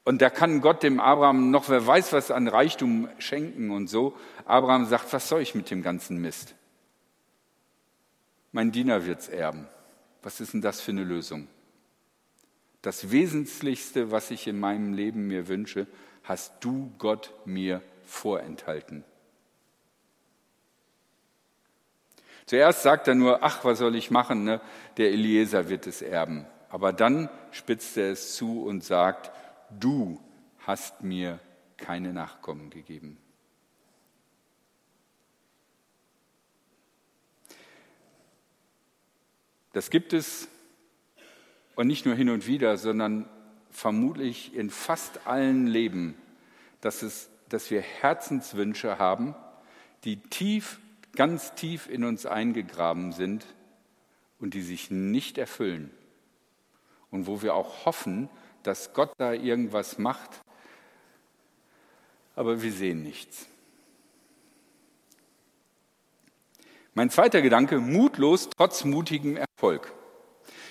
Und 0.05 0.21
da 0.21 0.29
kann 0.29 0.61
Gott 0.61 0.83
dem 0.83 1.01
Abraham 1.01 1.51
noch, 1.51 1.71
wer 1.71 1.87
weiß, 1.87 2.13
was 2.13 2.31
an 2.31 2.47
Reichtum 2.47 3.09
schenken 3.19 3.71
und 3.71 3.89
so. 3.89 4.15
Abraham 4.45 4.85
sagt, 4.87 5.13
was 5.15 5.29
soll 5.29 5.41
ich 5.41 5.55
mit 5.55 5.71
dem 5.71 5.83
ganzen 5.83 6.21
Mist? 6.21 6.55
Mein 8.53 8.71
Diener 8.71 9.07
wird's 9.07 9.29
erben. 9.29 9.67
Was 10.25 10.41
ist 10.41 10.55
denn 10.55 10.63
das 10.63 10.81
für 10.81 10.91
eine 10.91 11.05
Lösung? 11.05 11.47
Das 12.81 13.11
Wesentlichste, 13.11 14.11
was 14.11 14.31
ich 14.31 14.47
in 14.47 14.59
meinem 14.59 14.95
Leben 14.95 15.27
mir 15.27 15.49
wünsche, 15.49 15.87
hast 16.23 16.53
du 16.61 16.93
Gott 16.99 17.33
mir 17.45 17.83
vorenthalten. 18.05 19.05
Zuerst 22.47 22.83
sagt 22.83 23.07
er 23.07 23.15
nur, 23.15 23.43
ach, 23.43 23.65
was 23.65 23.79
soll 23.79 23.95
ich 23.95 24.11
machen, 24.11 24.45
ne? 24.45 24.61
der 24.97 25.13
Eliezer 25.13 25.69
wird 25.69 25.87
es 25.87 26.03
erben. 26.03 26.47
Aber 26.71 26.93
dann 26.93 27.29
spitzt 27.53 27.97
er 27.97 28.11
es 28.11 28.35
zu 28.35 28.65
und 28.65 28.83
sagt, 28.83 29.31
du 29.71 30.21
hast 30.61 31.03
mir 31.03 31.39
keine 31.77 32.13
Nachkommen 32.13 32.71
gegeben. 32.71 33.19
Das 39.75 39.91
gibt 39.91 40.13
es 40.13 40.49
und 41.75 41.89
nicht 41.89 42.07
nur 42.07 42.15
hin 42.15 42.31
und 42.31 42.47
wieder, 42.47 42.77
sondern 42.77 43.29
vermutlich 43.71 44.55
in 44.55 44.71
fast 44.71 45.27
allen 45.27 45.67
Leben, 45.67 46.15
dass, 46.81 47.03
es, 47.03 47.29
dass 47.49 47.73
wir 47.73 47.81
Herzenswünsche 47.81 48.99
haben, 48.99 49.35
die 50.05 50.17
tief, 50.17 50.79
ganz 51.17 51.55
tief 51.57 51.89
in 51.89 52.05
uns 52.05 52.25
eingegraben 52.25 53.11
sind 53.11 53.45
und 54.39 54.55
die 54.55 54.63
sich 54.63 54.93
nicht 54.93 55.39
erfüllen. 55.39 55.91
Und 57.11 57.27
wo 57.27 57.43
wir 57.43 57.55
auch 57.55 57.85
hoffen, 57.85 58.29
dass 58.63 58.93
Gott 58.93 59.13
da 59.19 59.33
irgendwas 59.33 59.99
macht, 59.99 60.41
aber 62.37 62.63
wir 62.63 62.73
sehen 62.73 63.03
nichts. 63.03 63.49
Mein 66.97 67.11
zweiter 67.11 67.43
Gedanke, 67.43 67.81
mutlos 67.81 68.49
trotz 68.57 68.85
mutigem 68.85 69.37
Erfolg. 69.65 69.93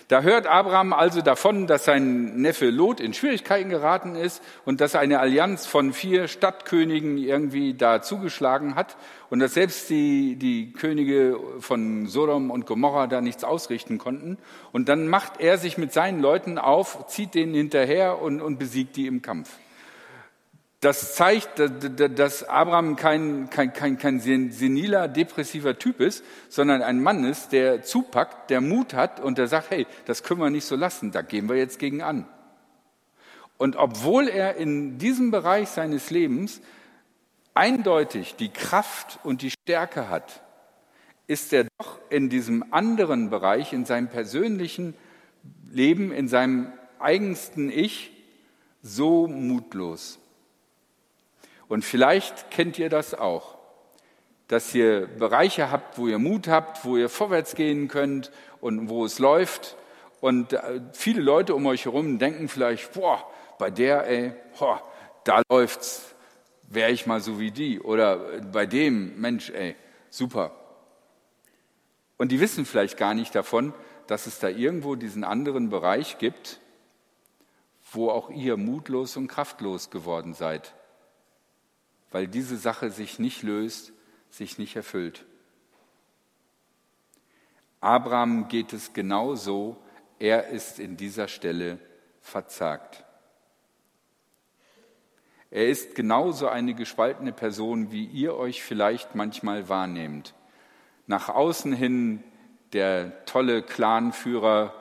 Da 0.08 0.22
hört 0.22 0.46
Abraham 0.46 0.94
also 0.94 1.22
davon, 1.22 1.66
dass 1.66 1.86
sein 1.86 2.36
Neffe 2.36 2.70
Lot 2.70 3.00
in 3.00 3.16
Schwierigkeiten 3.16 3.70
geraten 3.70 4.16
ist 4.16 4.44
und 4.66 4.82
dass 4.82 4.94
eine 4.94 5.20
Allianz 5.20 5.66
von 5.66 5.94
vier 5.94 6.28
Stadtkönigen 6.28 7.18
irgendwie 7.18 7.74
da 7.74 8.04
zugeschlagen 8.04 8.76
hat 8.76 8.96
und 9.32 9.40
dass 9.40 9.56
selbst 9.56 9.90
die, 9.90 10.36
die 10.36 10.74
Könige 10.74 11.40
von 11.60 12.06
Sodom 12.06 12.52
und 12.52 12.68
Gomorra 12.68 13.08
da 13.08 13.22
nichts 13.22 13.44
ausrichten 13.44 13.98
konnten. 13.98 14.38
Und 14.72 14.90
dann 14.90 15.08
macht 15.08 15.40
er 15.40 15.58
sich 15.58 15.80
mit 15.80 15.92
seinen 15.92 16.20
Leuten 16.20 16.60
auf, 16.60 17.08
zieht 17.08 17.34
denen 17.34 17.56
hinterher 17.56 18.22
und, 18.22 18.42
und 18.42 18.60
besiegt 18.60 18.96
die 18.96 19.08
im 19.08 19.24
Kampf. 19.24 19.50
Das 20.84 21.16
zeigt, 21.16 21.60
dass 21.60 22.44
Abraham 22.44 22.98
kein, 22.98 23.50
kein, 23.50 23.72
kein, 23.72 23.98
kein 23.98 24.20
seniler, 24.20 25.08
depressiver 25.08 25.80
Typ 25.80 26.02
ist, 26.02 26.26
sondern 26.50 26.82
ein 26.82 27.02
Mann 27.02 27.24
ist, 27.24 27.54
der 27.54 27.84
zupackt, 27.84 28.50
der 28.50 28.60
Mut 28.60 28.94
hat 28.94 29.22
und 29.22 29.38
der 29.38 29.48
sagt, 29.48 29.72
hey, 29.72 29.88
das 30.04 30.24
können 30.24 30.42
wir 30.42 30.50
nicht 30.50 30.66
so 30.66 30.76
lassen, 30.76 31.12
da 31.12 31.22
gehen 31.22 31.48
wir 31.48 31.56
jetzt 31.56 31.80
gegen 31.80 32.02
an. 32.02 32.28
Und 33.58 33.78
obwohl 33.78 34.28
er 34.28 34.58
in 34.58 34.98
diesem 34.98 35.32
Bereich 35.32 35.70
seines 35.70 36.10
Lebens 36.10 36.60
eindeutig 37.54 38.36
die 38.36 38.50
Kraft 38.50 39.20
und 39.24 39.42
die 39.42 39.52
Stärke 39.52 40.10
hat, 40.10 40.44
ist 41.28 41.54
er 41.54 41.66
doch 41.78 41.98
in 42.10 42.28
diesem 42.28 42.74
anderen 42.74 43.30
Bereich, 43.30 43.72
in 43.72 43.86
seinem 43.86 44.10
persönlichen 44.10 44.96
Leben, 45.72 46.12
in 46.12 46.28
seinem 46.28 46.74
eigensten 47.00 47.70
Ich, 47.70 48.12
so 48.82 49.28
mutlos. 49.28 50.20
Und 51.68 51.84
vielleicht 51.84 52.52
kennt 52.52 52.78
ihr 52.80 52.90
das 52.90 53.14
auch, 53.14 53.58
dass 54.48 54.74
ihr 54.76 55.08
Bereiche 55.08 55.72
habt, 55.72 55.98
wo 55.98 56.08
ihr 56.08 56.20
Mut 56.20 56.48
habt, 56.48 56.86
wo 56.86 56.98
ihr 56.98 57.10
vorwärts 57.10 57.56
gehen 57.56 57.88
könnt 57.88 58.32
und 58.62 58.90
wo 58.90 59.06
es 59.06 59.20
läuft. 59.20 59.78
Und 60.22 60.54
äh, 60.54 60.82
viele 60.94 61.22
Leute 61.22 61.56
um 61.56 61.66
euch 61.66 61.86
herum 61.86 62.20
denken 62.20 62.48
vielleicht, 62.48 62.94
boah, 62.94 63.26
bei 63.58 63.70
der, 63.70 64.08
ey, 64.08 64.34
boah, 64.58 64.82
da 65.24 65.42
läuft's, 65.50 66.14
wäre 66.64 66.92
ich 66.92 67.06
mal 67.06 67.22
so 67.22 67.40
wie 67.40 67.52
die. 67.52 67.80
Oder 67.80 68.42
bei 68.42 68.66
dem, 68.66 69.20
Mensch, 69.20 69.50
ey, 69.50 69.76
super. 70.10 70.52
Und 72.18 72.32
die 72.32 72.40
wissen 72.40 72.66
vielleicht 72.66 72.98
gar 72.98 73.14
nicht 73.14 73.36
davon, 73.36 73.74
dass 74.08 74.28
es 74.28 74.40
da 74.40 74.48
irgendwo 74.50 74.96
diesen 74.96 75.24
anderen 75.24 75.70
Bereich 75.70 76.18
gibt, 76.18 76.60
wo 77.92 78.10
auch 78.10 78.30
ihr 78.30 78.58
mutlos 78.58 79.18
und 79.18 79.28
kraftlos 79.28 79.90
geworden 79.90 80.34
seid, 80.34 80.74
weil 82.14 82.28
diese 82.28 82.58
Sache 82.58 82.92
sich 82.92 83.20
nicht 83.20 83.42
löst, 83.44 83.92
sich 84.30 84.58
nicht 84.58 84.76
erfüllt. 84.76 85.26
Abraham 87.82 88.48
geht 88.48 88.72
es 88.72 88.94
genauso, 88.94 89.78
er 90.20 90.48
ist 90.48 90.80
in 90.80 90.96
dieser 90.96 91.28
Stelle 91.28 91.80
verzagt. 92.22 93.04
Er 95.50 95.68
ist 95.68 95.96
genauso 95.96 96.48
eine 96.48 96.76
gespaltene 96.76 97.34
Person, 97.34 97.92
wie 97.92 98.06
ihr 98.06 98.36
euch 98.36 98.64
vielleicht 98.64 99.16
manchmal 99.16 99.68
wahrnehmt. 99.68 100.34
Nach 101.08 101.30
außen 101.30 101.74
hin 101.74 102.24
der 102.74 103.26
tolle 103.26 103.64
Clanführer, 103.64 104.74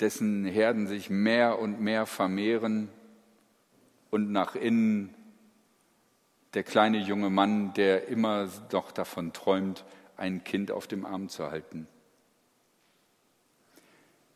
dessen 0.00 0.44
Herden 0.44 0.86
sich 0.86 1.08
mehr 1.08 1.58
und 1.58 1.80
mehr 1.80 2.06
vermehren 2.06 2.90
und 4.10 4.30
nach 4.30 4.54
innen 4.54 5.14
der 6.56 6.62
kleine 6.62 6.96
junge 6.96 7.28
Mann, 7.28 7.74
der 7.74 8.08
immer 8.08 8.48
doch 8.70 8.90
davon 8.90 9.34
träumt, 9.34 9.84
ein 10.16 10.42
Kind 10.42 10.70
auf 10.70 10.86
dem 10.86 11.04
Arm 11.04 11.28
zu 11.28 11.50
halten. 11.50 11.86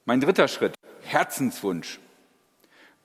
Mein 0.05 0.21
dritter 0.21 0.47
Schritt, 0.47 0.75
Herzenswunsch. 1.01 1.99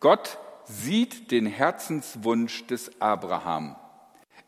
Gott 0.01 0.37
sieht 0.65 1.31
den 1.31 1.45
Herzenswunsch 1.45 2.67
des 2.67 2.99
Abraham. 2.99 3.77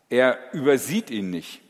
Er 0.09 0.37
übersieht 0.53 1.11
ihn 1.11 1.29
nicht. 1.29 1.61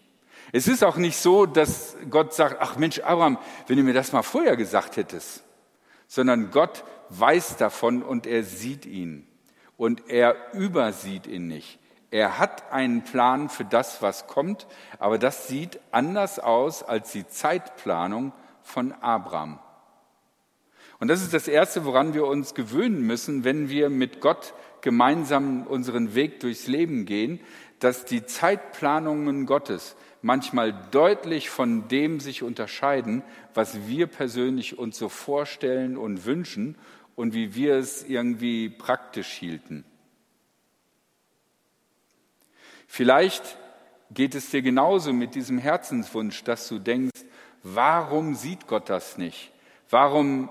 Es 0.51 0.67
ist 0.67 0.83
auch 0.83 0.97
nicht 0.97 1.17
so, 1.17 1.45
dass 1.45 1.95
Gott 2.09 2.33
sagt, 2.33 2.57
ach 2.61 2.77
Mensch, 2.77 2.97
Abraham, 3.01 3.37
wenn 3.67 3.77
du 3.77 3.83
mir 3.83 3.93
das 3.93 4.11
mal 4.11 4.23
vorher 4.23 4.57
gesagt 4.57 4.97
hättest, 4.97 5.43
sondern 6.07 6.49
Gott 6.49 6.83
weiß 7.09 7.57
davon 7.57 8.01
und 8.01 8.25
er 8.25 8.41
sieht 8.41 8.87
ihn 8.87 9.27
und 9.77 10.09
er 10.09 10.51
übersieht 10.53 11.27
ihn 11.27 11.47
nicht. 11.47 11.77
Er 12.09 12.39
hat 12.39 12.71
einen 12.71 13.03
Plan 13.03 13.49
für 13.49 13.65
das, 13.65 14.01
was 14.01 14.27
kommt, 14.27 14.65
aber 14.97 15.17
das 15.17 15.47
sieht 15.47 15.79
anders 15.91 16.39
aus 16.39 16.83
als 16.83 17.11
die 17.11 17.27
Zeitplanung 17.27 18.31
von 18.61 18.93
Abraham. 18.93 19.59
Und 20.99 21.09
das 21.09 21.21
ist 21.21 21.33
das 21.33 21.47
Erste, 21.47 21.85
woran 21.85 22.13
wir 22.13 22.25
uns 22.25 22.55
gewöhnen 22.55 23.01
müssen, 23.01 23.43
wenn 23.43 23.69
wir 23.69 23.89
mit 23.89 24.19
Gott 24.19 24.53
gemeinsam 24.81 25.67
unseren 25.67 26.15
Weg 26.15 26.39
durchs 26.39 26.67
Leben 26.67 27.05
gehen, 27.05 27.39
dass 27.79 28.05
die 28.05 28.25
Zeitplanungen 28.25 29.45
Gottes 29.45 29.95
manchmal 30.21 30.73
deutlich 30.91 31.49
von 31.49 31.87
dem 31.87 32.19
sich 32.19 32.41
unterscheiden, 32.41 33.21
was 33.53 33.87
wir 33.87 34.07
persönlich 34.07 34.79
uns 34.79 34.97
so 34.97 35.09
vorstellen 35.09 35.97
und 35.97 36.25
wünschen 36.25 36.77
und 37.15 37.33
wie 37.33 37.53
wir 37.53 37.75
es 37.75 38.03
irgendwie 38.03 38.69
praktisch 38.69 39.29
hielten. 39.29 39.83
Vielleicht 42.87 43.57
geht 44.09 44.33
es 44.33 44.49
dir 44.49 44.61
genauso 44.61 45.13
mit 45.13 45.35
diesem 45.35 45.57
Herzenswunsch, 45.57 46.43
dass 46.43 46.67
du 46.67 46.79
denkst, 46.79 47.21
warum 47.61 48.33
sieht 48.33 48.65
Gott 48.67 48.89
das 48.89 49.17
nicht? 49.17 49.51
Warum 49.89 50.49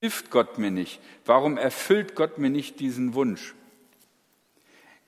hilft 0.00 0.30
Gott 0.30 0.58
mir 0.58 0.70
nicht? 0.70 1.00
Warum 1.24 1.56
erfüllt 1.56 2.14
Gott 2.14 2.38
mir 2.38 2.50
nicht 2.50 2.78
diesen 2.80 3.14
Wunsch? 3.14 3.54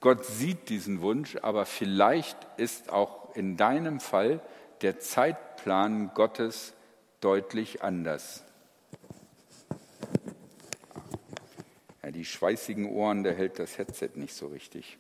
Gott 0.00 0.25
sieht 0.25 0.70
diesen 0.70 1.02
Wunsch, 1.02 1.37
aber 1.42 1.66
vielleicht 1.66 2.38
ist 2.56 2.90
auch 2.90 3.37
in 3.37 3.58
deinem 3.58 4.00
Fall 4.00 4.40
der 4.80 4.99
Zeitplan 4.99 6.12
Gottes 6.14 6.72
deutlich 7.20 7.82
anders. 7.82 8.44
Ja, 12.02 12.10
die 12.10 12.25
schweißigen 12.25 12.87
Ohren, 12.87 13.22
da 13.25 13.30
hält 13.30 13.58
das 13.58 13.76
Headset 13.76 14.12
nicht 14.14 14.34
so 14.34 14.46
richtig. 14.46 14.99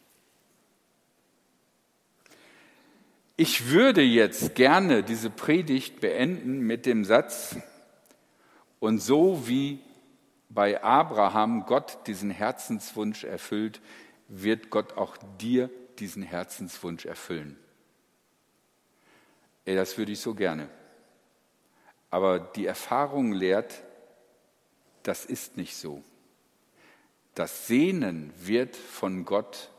Ich 3.42 3.70
würde 3.70 4.02
jetzt 4.02 4.54
gerne 4.54 5.02
diese 5.02 5.30
Predigt 5.30 6.00
beenden 6.00 6.60
mit 6.60 6.84
dem 6.84 7.06
Satz, 7.06 7.56
und 8.80 8.98
so 8.98 9.48
wie 9.48 9.78
bei 10.50 10.84
Abraham 10.84 11.64
Gott 11.64 12.06
diesen 12.06 12.28
Herzenswunsch 12.28 13.24
erfüllt, 13.24 13.80
wird 14.28 14.68
Gott 14.68 14.98
auch 14.98 15.16
dir 15.38 15.70
diesen 15.98 16.22
Herzenswunsch 16.22 17.06
erfüllen. 17.06 17.58
Ey, 19.64 19.74
das 19.74 19.96
würde 19.96 20.12
ich 20.12 20.20
so 20.20 20.34
gerne. 20.34 20.68
Aber 22.10 22.40
die 22.40 22.66
Erfahrung 22.66 23.32
lehrt, 23.32 23.82
das 25.02 25.24
ist 25.24 25.56
nicht 25.56 25.76
so. 25.76 26.04
Das 27.34 27.66
Sehnen 27.66 28.34
wird 28.36 28.76
von 28.76 29.24
Gott 29.24 29.70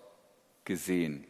gesehen. 0.65 1.27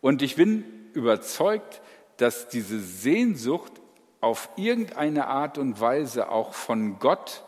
Und 0.00 0.22
ich 0.22 0.36
bin 0.36 0.64
überzeugt, 0.92 1.82
dass 2.16 2.48
diese 2.48 2.80
Sehnsucht 2.80 3.72
auf 4.20 4.50
irgendeine 4.56 5.26
Art 5.26 5.58
und 5.58 5.80
Weise 5.80 6.30
auch 6.30 6.52
von 6.54 6.98
Gott 6.98 7.44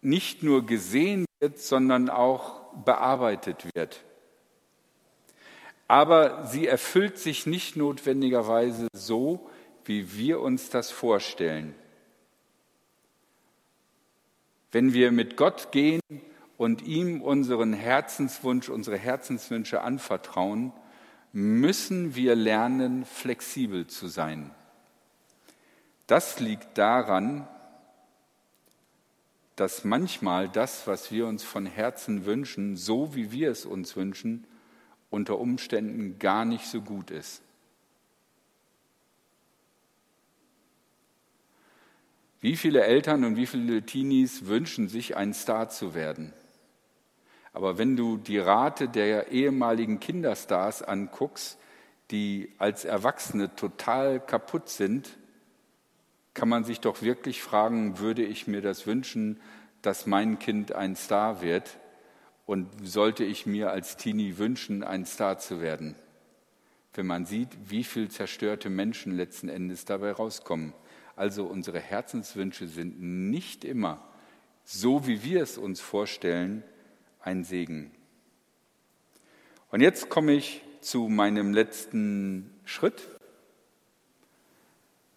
nicht 0.00 0.42
nur 0.42 0.64
gesehen 0.64 1.26
wird, 1.40 1.58
sondern 1.58 2.08
auch 2.08 2.60
bearbeitet 2.84 3.66
wird. 3.74 4.04
Aber 5.88 6.46
sie 6.46 6.66
erfüllt 6.66 7.18
sich 7.18 7.46
nicht 7.46 7.76
notwendigerweise 7.76 8.86
so, 8.92 9.50
wie 9.84 10.16
wir 10.16 10.40
uns 10.40 10.70
das 10.70 10.90
vorstellen. 10.90 11.74
Wenn 14.70 14.92
wir 14.92 15.10
mit 15.10 15.36
Gott 15.36 15.72
gehen 15.72 16.00
und 16.56 16.82
ihm 16.82 17.22
unseren 17.22 17.72
Herzenswunsch, 17.72 18.68
unsere 18.68 18.98
Herzenswünsche 18.98 19.80
anvertrauen, 19.80 20.72
müssen 21.32 22.14
wir 22.14 22.34
lernen, 22.34 23.04
flexibel 23.04 23.86
zu 23.86 24.08
sein. 24.08 24.50
Das 26.06 26.40
liegt 26.40 26.76
daran, 26.76 27.46
dass 29.54 29.84
manchmal 29.84 30.48
das, 30.48 30.86
was 30.86 31.12
wir 31.12 31.26
uns 31.26 31.44
von 31.44 31.66
Herzen 31.66 32.24
wünschen, 32.24 32.76
so 32.76 33.14
wie 33.14 33.30
wir 33.30 33.50
es 33.50 33.66
uns 33.66 33.94
wünschen, 33.94 34.46
unter 35.10 35.38
Umständen 35.38 36.18
gar 36.18 36.44
nicht 36.44 36.66
so 36.66 36.80
gut 36.80 37.10
ist. 37.10 37.42
Wie 42.40 42.56
viele 42.56 42.84
Eltern 42.84 43.24
und 43.24 43.36
wie 43.36 43.46
viele 43.46 43.82
Teenies 43.82 44.46
wünschen 44.46 44.88
sich, 44.88 45.16
ein 45.16 45.34
Star 45.34 45.68
zu 45.68 45.94
werden? 45.94 46.32
Aber 47.52 47.78
wenn 47.78 47.96
du 47.96 48.16
die 48.16 48.38
Rate 48.38 48.88
der 48.88 49.32
ehemaligen 49.32 50.00
Kinderstars 50.00 50.82
anguckst, 50.82 51.58
die 52.10 52.52
als 52.58 52.84
Erwachsene 52.84 53.54
total 53.54 54.20
kaputt 54.20 54.68
sind, 54.68 55.18
kann 56.34 56.48
man 56.48 56.64
sich 56.64 56.80
doch 56.80 57.02
wirklich 57.02 57.42
fragen, 57.42 57.98
würde 57.98 58.24
ich 58.24 58.46
mir 58.46 58.62
das 58.62 58.86
wünschen, 58.86 59.40
dass 59.82 60.06
mein 60.06 60.38
Kind 60.38 60.72
ein 60.72 60.96
Star 60.96 61.42
wird? 61.42 61.78
Und 62.46 62.68
sollte 62.82 63.24
ich 63.24 63.46
mir 63.46 63.70
als 63.70 63.96
Teenie 63.96 64.38
wünschen, 64.38 64.82
ein 64.82 65.06
Star 65.06 65.38
zu 65.38 65.60
werden? 65.60 65.94
Wenn 66.94 67.06
man 67.06 67.24
sieht, 67.24 67.48
wie 67.66 67.84
viele 67.84 68.08
zerstörte 68.08 68.70
Menschen 68.70 69.16
letzten 69.16 69.48
Endes 69.48 69.84
dabei 69.84 70.12
rauskommen. 70.12 70.72
Also 71.14 71.44
unsere 71.44 71.78
Herzenswünsche 71.78 72.66
sind 72.66 73.00
nicht 73.00 73.64
immer 73.64 74.04
so, 74.64 75.06
wie 75.06 75.22
wir 75.22 75.42
es 75.42 75.58
uns 75.58 75.80
vorstellen, 75.80 76.64
ein 77.22 77.44
Segen. 77.44 77.92
Und 79.70 79.80
jetzt 79.80 80.08
komme 80.08 80.32
ich 80.32 80.62
zu 80.80 81.08
meinem 81.08 81.52
letzten 81.52 82.58
Schritt. 82.64 83.06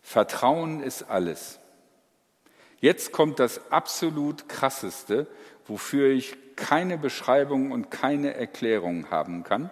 Vertrauen 0.02 0.82
ist 0.82 1.04
alles. 1.04 1.60
Jetzt 2.80 3.12
kommt 3.14 3.40
das 3.40 3.72
absolut 3.72 4.50
Krasseste 4.50 5.28
wofür 5.66 6.10
ich 6.10 6.36
keine 6.56 6.98
Beschreibung 6.98 7.72
und 7.72 7.90
keine 7.90 8.36
Erklärung 8.36 9.10
haben 9.10 9.44
kann, 9.44 9.70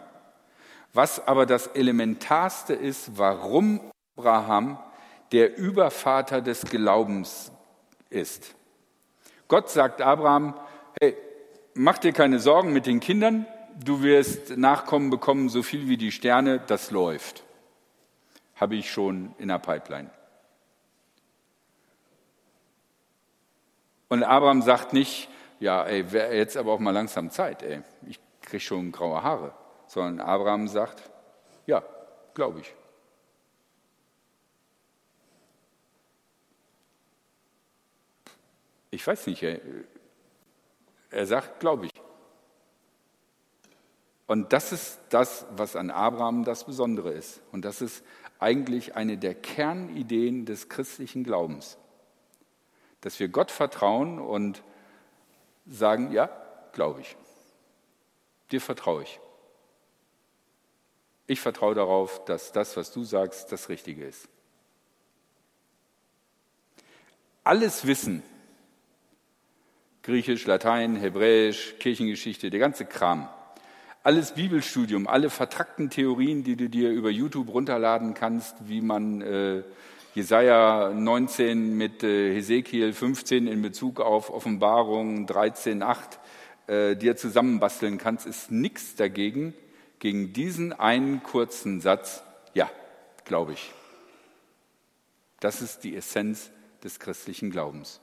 was 0.94 1.26
aber 1.28 1.46
das 1.46 1.68
Elementarste 1.68 2.74
ist, 2.74 3.18
warum 3.18 3.82
Abraham 4.18 4.80
der 5.32 5.58
Übervater 5.58 6.42
des 6.42 6.66
Glaubens 6.66 7.52
ist. 8.10 8.56
Gott 9.48 9.70
sagt 9.70 10.02
Abraham, 10.02 10.56
hey, 11.00 11.16
mach 11.74 11.98
dir 11.98 12.14
keine 12.14 12.40
Sorgen 12.40 12.74
mit 12.74 12.86
den 12.86 13.00
Kindern, 13.00 13.46
du 13.84 14.02
wirst 14.02 14.58
Nachkommen 14.58 15.10
bekommen, 15.10 15.50
so 15.50 15.64
viel 15.64 15.88
wie 15.88 15.98
die 15.98 16.12
Sterne, 16.12 16.60
das 16.60 16.92
läuft. 16.92 17.44
Habe 18.56 18.76
ich 18.76 18.92
schon 18.92 19.34
in 19.38 19.48
der 19.48 19.60
Pipeline. 19.60 20.10
Und 24.10 24.24
Abraham 24.24 24.62
sagt 24.62 24.94
nicht, 24.94 25.30
ja, 25.60 25.84
ey, 25.86 26.04
jetzt 26.36 26.58
aber 26.58 26.74
auch 26.74 26.80
mal 26.80 26.92
langsam 26.92 27.30
Zeit, 27.30 27.64
ey, 27.64 27.82
ich 28.08 28.20
kriege 28.42 28.60
schon 28.60 28.92
graue 28.92 29.24
Haare, 29.24 29.54
sondern 29.88 30.20
Abraham 30.26 30.68
sagt, 30.68 31.10
ja, 31.66 31.84
glaube 32.34 32.60
ich. 32.60 32.74
Ich 38.90 39.08
weiß 39.08 39.28
nicht, 39.28 39.42
ey. 39.44 39.62
Er 41.12 41.26
sagt, 41.26 41.60
glaube 41.60 41.86
ich. 41.86 41.92
Und 44.28 44.54
das 44.54 44.72
ist 44.72 45.00
das, 45.10 45.46
was 45.56 45.76
an 45.76 45.92
Abraham 45.92 46.44
das 46.44 46.66
Besondere 46.66 47.12
ist. 47.12 47.42
Und 47.52 47.66
das 47.66 47.82
ist 47.82 48.04
eigentlich 48.40 48.96
eine 48.96 49.18
der 49.18 49.36
Kernideen 49.36 50.46
des 50.46 50.70
christlichen 50.70 51.24
Glaubens 51.24 51.78
dass 53.02 53.20
wir 53.20 53.28
Gott 53.28 53.52
vertrauen 53.52 54.20
und 54.20 54.64
sagen, 55.66 56.12
ja, 56.12 56.30
glaube 56.72 57.02
ich. 57.02 57.18
Dir 58.52 58.62
vertraue 58.62 59.04
ich. 59.04 59.20
Ich 61.28 61.42
vertraue 61.42 61.76
darauf, 61.76 62.24
dass 62.26 62.52
das, 62.52 62.78
was 62.78 62.92
du 62.92 63.04
sagst, 63.04 63.52
das 63.52 63.70
Richtige 63.70 64.06
ist. 64.06 64.28
Alles 67.44 67.88
Wissen, 67.88 68.22
Griechisch, 70.04 70.48
Latein, 70.48 70.96
Hebräisch, 70.96 71.76
Kirchengeschichte, 71.78 72.50
der 72.50 72.60
ganze 72.60 72.86
Kram, 72.86 73.30
alles 74.04 74.32
Bibelstudium, 74.34 75.08
alle 75.08 75.30
vertrackten 75.30 75.92
Theorien, 75.92 76.44
die 76.44 76.56
du 76.56 76.70
dir 76.70 76.90
über 76.90 77.12
YouTube 77.12 77.54
runterladen 77.54 78.16
kannst, 78.16 78.56
wie 78.68 78.82
man 78.82 79.22
äh, 79.22 79.64
Jesaja 80.16 80.92
19 80.92 81.78
mit 81.78 82.02
äh, 82.04 82.34
Hesekiel 82.34 82.94
15 82.94 83.46
in 83.46 83.62
Bezug 83.62 84.00
auf 84.00 84.32
Offenbarung 84.32 85.28
13,8 85.28 86.18
äh, 86.66 86.96
dir 86.96 87.16
zusammenbasteln 87.16 88.00
kannst, 88.00 88.26
ist 88.26 88.50
nichts 88.50 88.96
dagegen, 88.96 89.54
gegen 90.00 90.34
diesen 90.34 90.74
einen 90.74 91.22
kurzen 91.22 91.80
Satz, 91.80 92.24
ja, 92.56 92.72
glaube 93.24 93.54
ich. 93.54 93.72
Das 95.40 95.62
ist 95.62 95.84
die 95.84 95.96
Essenz 95.96 96.50
des 96.84 97.00
christlichen 97.00 97.52
Glaubens. 97.52 98.02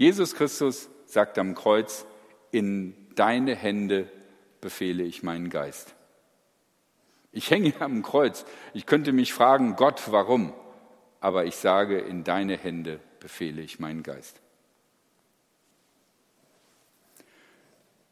Jesus 0.00 0.34
Christus 0.34 0.88
sagt 1.04 1.36
am 1.36 1.54
Kreuz, 1.54 2.06
in 2.52 2.96
deine 3.16 3.54
Hände 3.54 4.10
befehle 4.62 5.02
ich 5.02 5.22
meinen 5.22 5.50
Geist. 5.50 5.94
Ich 7.32 7.50
hänge 7.50 7.74
am 7.80 8.02
Kreuz. 8.02 8.46
Ich 8.72 8.86
könnte 8.86 9.12
mich 9.12 9.34
fragen, 9.34 9.76
Gott, 9.76 10.10
warum? 10.10 10.54
Aber 11.20 11.44
ich 11.44 11.56
sage, 11.56 11.98
in 11.98 12.24
deine 12.24 12.56
Hände 12.56 12.98
befehle 13.20 13.60
ich 13.60 13.78
meinen 13.78 14.02
Geist. 14.02 14.40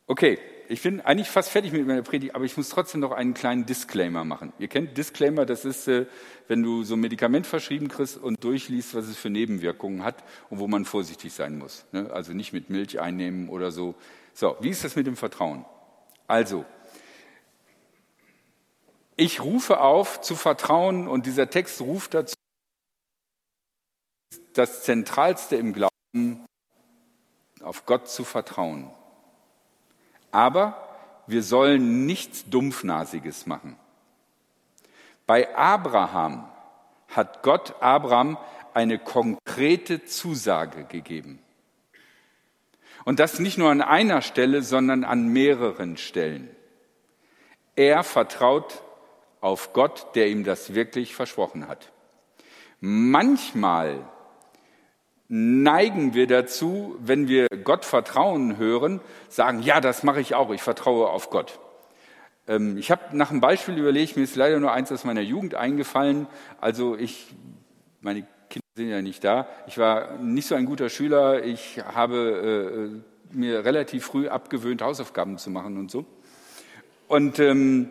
Okay, 0.06 0.38
ich 0.70 0.82
bin 0.82 1.00
eigentlich 1.00 1.30
fast 1.30 1.48
fertig 1.48 1.72
mit 1.72 1.86
meiner 1.86 2.02
Predigt, 2.02 2.34
aber 2.34 2.44
ich 2.44 2.56
muss 2.58 2.68
trotzdem 2.68 3.00
noch 3.00 3.12
einen 3.12 3.32
kleinen 3.32 3.64
Disclaimer 3.64 4.24
machen. 4.24 4.52
Ihr 4.58 4.68
kennt 4.68 4.98
Disclaimer, 4.98 5.46
das 5.46 5.64
ist, 5.64 5.88
äh, 5.88 6.06
wenn 6.46 6.62
du 6.62 6.84
so 6.84 6.94
ein 6.94 7.00
Medikament 7.00 7.46
verschrieben 7.46 7.88
kriegst 7.88 8.18
und 8.18 8.44
durchliest, 8.44 8.94
was 8.94 9.08
es 9.08 9.16
für 9.16 9.30
Nebenwirkungen 9.30 10.04
hat 10.04 10.22
und 10.50 10.58
wo 10.58 10.68
man 10.68 10.84
vorsichtig 10.84 11.32
sein 11.32 11.56
muss. 11.56 11.86
Ne? 11.92 12.10
Also 12.12 12.34
nicht 12.34 12.52
mit 12.52 12.68
Milch 12.68 13.00
einnehmen 13.00 13.48
oder 13.48 13.72
so. 13.72 13.94
So, 14.34 14.56
wie 14.60 14.68
ist 14.68 14.84
das 14.84 14.94
mit 14.94 15.06
dem 15.06 15.16
Vertrauen? 15.16 15.64
Also, 16.26 16.66
ich 19.16 19.42
rufe 19.42 19.80
auf 19.80 20.20
zu 20.20 20.36
vertrauen 20.36 21.08
und 21.08 21.24
dieser 21.24 21.48
Text 21.48 21.80
ruft 21.80 22.12
dazu, 22.12 22.34
das 24.52 24.82
Zentralste 24.82 25.56
im 25.56 25.72
Glauben, 25.72 26.44
auf 27.62 27.86
Gott 27.86 28.08
zu 28.08 28.22
vertrauen. 28.24 28.90
Aber 30.30 30.88
wir 31.26 31.42
sollen 31.42 32.06
nichts 32.06 32.48
Dumpfnasiges 32.48 33.46
machen. 33.46 33.76
Bei 35.26 35.54
Abraham 35.56 36.48
hat 37.08 37.42
Gott 37.42 37.82
Abraham 37.82 38.38
eine 38.74 38.98
konkrete 38.98 40.04
Zusage 40.04 40.84
gegeben. 40.84 41.40
Und 43.04 43.20
das 43.20 43.38
nicht 43.38 43.58
nur 43.58 43.70
an 43.70 43.82
einer 43.82 44.22
Stelle, 44.22 44.62
sondern 44.62 45.04
an 45.04 45.28
mehreren 45.28 45.96
Stellen. 45.96 46.48
Er 47.76 48.02
vertraut 48.02 48.82
auf 49.40 49.72
Gott, 49.72 50.14
der 50.14 50.28
ihm 50.28 50.44
das 50.44 50.74
wirklich 50.74 51.14
versprochen 51.14 51.68
hat. 51.68 51.92
Manchmal 52.80 54.08
neigen 55.28 56.14
wir 56.14 56.26
dazu, 56.26 56.96
wenn 57.00 57.28
wir 57.28 57.46
Gott 57.64 57.84
Vertrauen 57.84 58.56
hören, 58.56 59.00
sagen, 59.28 59.62
ja, 59.62 59.80
das 59.80 60.02
mache 60.02 60.20
ich 60.20 60.34
auch, 60.34 60.50
ich 60.50 60.62
vertraue 60.62 61.08
auf 61.08 61.30
Gott. 61.30 61.60
Ähm, 62.46 62.78
ich 62.78 62.90
habe 62.90 63.16
nach 63.16 63.30
einem 63.30 63.40
Beispiel 63.40 63.76
überlegt, 63.76 64.16
mir 64.16 64.22
ist 64.22 64.36
leider 64.36 64.58
nur 64.58 64.72
eins 64.72 64.90
aus 64.90 65.04
meiner 65.04 65.20
Jugend 65.20 65.54
eingefallen. 65.54 66.26
Also 66.60 66.96
ich, 66.96 67.34
meine 68.00 68.26
Kinder 68.48 68.66
sind 68.74 68.88
ja 68.88 69.02
nicht 69.02 69.22
da, 69.22 69.46
ich 69.66 69.76
war 69.76 70.16
nicht 70.16 70.48
so 70.48 70.54
ein 70.54 70.64
guter 70.64 70.88
Schüler, 70.88 71.44
ich 71.44 71.82
habe 71.84 73.02
äh, 73.32 73.36
mir 73.36 73.64
relativ 73.66 74.06
früh 74.06 74.28
abgewöhnt, 74.28 74.80
Hausaufgaben 74.80 75.36
zu 75.36 75.50
machen 75.50 75.76
und 75.76 75.90
so. 75.90 76.06
Und 77.06 77.38
ähm, 77.38 77.90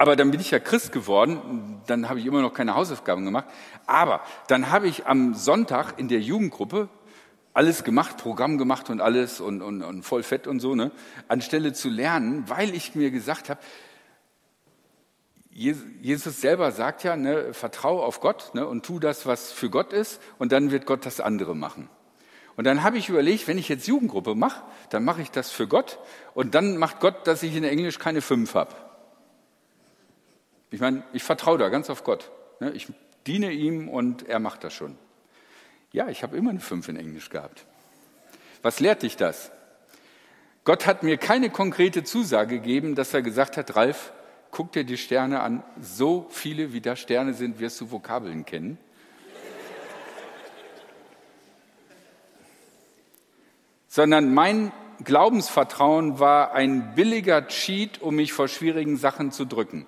aber 0.00 0.16
dann 0.16 0.30
bin 0.30 0.40
ich 0.40 0.50
ja 0.50 0.58
Christ 0.58 0.92
geworden, 0.92 1.82
dann 1.86 2.08
habe 2.08 2.20
ich 2.20 2.24
immer 2.24 2.40
noch 2.40 2.54
keine 2.54 2.74
Hausaufgaben 2.74 3.22
gemacht. 3.26 3.44
Aber 3.84 4.22
dann 4.48 4.70
habe 4.70 4.88
ich 4.88 5.06
am 5.06 5.34
Sonntag 5.34 5.98
in 5.98 6.08
der 6.08 6.20
Jugendgruppe 6.20 6.88
alles 7.52 7.84
gemacht, 7.84 8.16
Programm 8.16 8.56
gemacht 8.56 8.88
und 8.88 9.02
alles 9.02 9.42
und, 9.42 9.60
und, 9.60 9.82
und 9.82 10.02
voll 10.02 10.22
fett 10.22 10.46
und 10.46 10.60
so, 10.60 10.74
ne? 10.74 10.90
anstelle 11.28 11.74
zu 11.74 11.90
lernen, 11.90 12.44
weil 12.46 12.74
ich 12.74 12.94
mir 12.94 13.10
gesagt 13.10 13.50
habe, 13.50 13.60
Jesus 15.50 16.40
selber 16.40 16.72
sagt 16.72 17.04
ja, 17.04 17.14
ne, 17.14 17.52
vertraue 17.52 18.00
auf 18.02 18.20
Gott 18.20 18.54
ne, 18.54 18.66
und 18.66 18.86
tu 18.86 19.00
das, 19.00 19.26
was 19.26 19.52
für 19.52 19.68
Gott 19.68 19.92
ist, 19.92 20.22
und 20.38 20.50
dann 20.50 20.70
wird 20.70 20.86
Gott 20.86 21.04
das 21.04 21.20
andere 21.20 21.54
machen. 21.54 21.90
Und 22.56 22.64
dann 22.64 22.82
habe 22.82 22.96
ich 22.96 23.10
überlegt, 23.10 23.48
wenn 23.48 23.58
ich 23.58 23.68
jetzt 23.68 23.86
Jugendgruppe 23.86 24.34
mache, 24.34 24.62
dann 24.88 25.04
mache 25.04 25.20
ich 25.20 25.30
das 25.30 25.50
für 25.50 25.68
Gott 25.68 25.98
und 26.32 26.54
dann 26.54 26.78
macht 26.78 27.00
Gott, 27.00 27.26
dass 27.26 27.42
ich 27.42 27.54
in 27.54 27.64
Englisch 27.64 27.98
keine 27.98 28.22
fünf 28.22 28.54
habe. 28.54 28.74
Ich 30.70 30.80
meine, 30.80 31.02
ich 31.12 31.22
vertraue 31.22 31.58
da 31.58 31.68
ganz 31.68 31.90
auf 31.90 32.04
Gott. 32.04 32.30
Ne? 32.60 32.70
Ich 32.72 32.86
diene 33.26 33.52
ihm 33.52 33.88
und 33.88 34.28
er 34.28 34.38
macht 34.38 34.64
das 34.64 34.72
schon. 34.72 34.96
Ja, 35.92 36.08
ich 36.08 36.22
habe 36.22 36.36
immer 36.36 36.50
eine 36.50 36.60
Fünf 36.60 36.88
in 36.88 36.96
Englisch 36.96 37.30
gehabt. 37.30 37.66
Was 38.62 38.78
lehrt 38.78 39.02
dich 39.02 39.16
das? 39.16 39.50
Gott 40.64 40.86
hat 40.86 41.02
mir 41.02 41.16
keine 41.16 41.50
konkrete 41.50 42.04
Zusage 42.04 42.60
gegeben, 42.60 42.94
dass 42.94 43.14
er 43.14 43.22
gesagt 43.22 43.56
hat, 43.56 43.74
Ralf, 43.74 44.12
guck 44.50 44.72
dir 44.72 44.84
die 44.84 44.98
Sterne 44.98 45.40
an, 45.40 45.62
so 45.80 46.26
viele 46.30 46.72
wie 46.72 46.80
da 46.80 46.96
Sterne 46.96 47.34
sind, 47.34 47.58
wirst 47.58 47.80
du 47.80 47.90
Vokabeln 47.90 48.44
kennen. 48.44 48.78
Sondern 53.88 54.34
mein 54.34 54.72
Glaubensvertrauen 55.02 56.18
war 56.18 56.52
ein 56.52 56.94
billiger 56.94 57.48
Cheat, 57.48 58.02
um 58.02 58.16
mich 58.16 58.32
vor 58.32 58.48
schwierigen 58.48 58.96
Sachen 58.96 59.32
zu 59.32 59.46
drücken. 59.46 59.86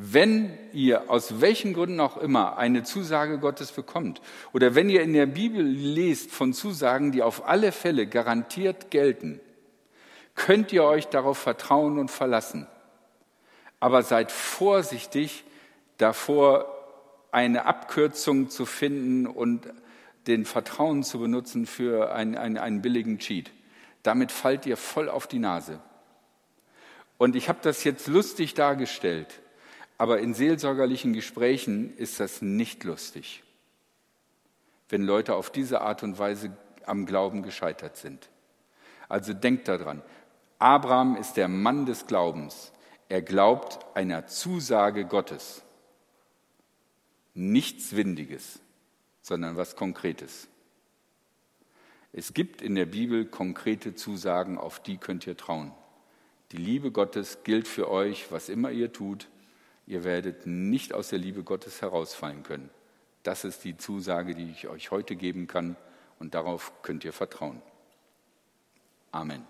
Wenn 0.00 0.56
ihr 0.72 1.10
aus 1.10 1.40
welchen 1.40 1.74
Gründen 1.74 1.98
auch 1.98 2.18
immer 2.18 2.56
eine 2.56 2.84
Zusage 2.84 3.40
Gottes 3.40 3.72
bekommt 3.72 4.20
oder 4.52 4.76
wenn 4.76 4.88
ihr 4.90 5.02
in 5.02 5.12
der 5.12 5.26
Bibel 5.26 5.60
lest 5.60 6.30
von 6.30 6.52
Zusagen, 6.52 7.10
die 7.10 7.20
auf 7.20 7.48
alle 7.48 7.72
Fälle 7.72 8.06
garantiert 8.06 8.92
gelten, 8.92 9.40
könnt 10.36 10.72
ihr 10.72 10.84
euch 10.84 11.08
darauf 11.08 11.36
vertrauen 11.36 11.98
und 11.98 12.12
verlassen. 12.12 12.68
Aber 13.80 14.04
seid 14.04 14.30
vorsichtig 14.30 15.42
davor, 15.96 16.72
eine 17.32 17.66
Abkürzung 17.66 18.50
zu 18.50 18.66
finden 18.66 19.26
und 19.26 19.66
den 20.28 20.44
Vertrauen 20.44 21.02
zu 21.02 21.18
benutzen 21.18 21.66
für 21.66 22.12
einen, 22.12 22.36
einen, 22.36 22.56
einen 22.56 22.82
billigen 22.82 23.18
Cheat. 23.18 23.50
Damit 24.04 24.30
fallt 24.30 24.64
ihr 24.64 24.76
voll 24.76 25.08
auf 25.08 25.26
die 25.26 25.40
Nase. 25.40 25.80
Und 27.16 27.34
ich 27.34 27.48
habe 27.48 27.58
das 27.62 27.82
jetzt 27.82 28.06
lustig 28.06 28.54
dargestellt. 28.54 29.40
Aber 29.98 30.20
in 30.20 30.32
seelsorgerlichen 30.32 31.12
Gesprächen 31.12 31.94
ist 31.96 32.20
das 32.20 32.40
nicht 32.40 32.84
lustig. 32.84 33.42
wenn 34.88 35.02
Leute 35.02 35.34
auf 35.34 35.50
diese 35.50 35.82
Art 35.82 36.02
und 36.02 36.18
Weise 36.18 36.56
am 36.86 37.04
Glauben 37.04 37.42
gescheitert 37.42 37.98
sind. 37.98 38.30
Also 39.08 39.34
denkt 39.34 39.68
daran, 39.68 40.02
Abraham 40.58 41.16
ist 41.16 41.34
der 41.34 41.48
Mann 41.48 41.84
des 41.86 42.06
Glaubens. 42.06 42.72
Er 43.08 43.22
glaubt 43.22 43.84
einer 43.94 44.26
Zusage 44.26 45.04
Gottes. 45.04 45.62
Nichts 47.34 47.94
Windiges, 47.94 48.60
sondern 49.22 49.56
was 49.56 49.76
Konkretes. 49.76 50.48
Es 52.12 52.32
gibt 52.32 52.62
in 52.62 52.74
der 52.74 52.86
Bibel 52.86 53.26
konkrete 53.26 53.94
Zusagen, 53.94 54.58
auf 54.58 54.80
die 54.80 54.96
könnt 54.96 55.26
ihr 55.26 55.36
trauen. 55.36 55.72
Die 56.52 56.56
Liebe 56.56 56.90
Gottes 56.90 57.44
gilt 57.44 57.68
für 57.68 57.90
euch, 57.90 58.32
was 58.32 58.48
immer 58.48 58.70
ihr 58.70 58.92
tut. 58.92 59.28
Ihr 59.88 60.04
werdet 60.04 60.46
nicht 60.46 60.92
aus 60.92 61.08
der 61.08 61.18
Liebe 61.18 61.42
Gottes 61.42 61.80
herausfallen 61.80 62.42
können. 62.42 62.68
Das 63.22 63.44
ist 63.44 63.64
die 63.64 63.78
Zusage, 63.78 64.34
die 64.34 64.50
ich 64.50 64.68
euch 64.68 64.90
heute 64.90 65.16
geben 65.16 65.46
kann 65.46 65.76
und 66.18 66.34
darauf 66.34 66.82
könnt 66.82 67.06
ihr 67.06 67.14
vertrauen. 67.14 67.62
Amen. 69.12 69.46